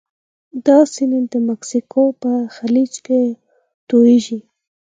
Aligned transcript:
دا 0.65 0.77
سیند 0.93 1.25
د 1.33 1.35
مکسیکو 1.49 2.03
په 2.21 2.31
خلیج 2.55 2.93
کې 3.05 3.21
تویږي. 3.89 4.39